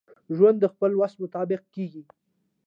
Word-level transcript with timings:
ژوند 0.35 0.57
دخپل 0.65 0.91
وس 0.95 1.13
مطابق 1.23 1.61
کیږي. 1.75 2.03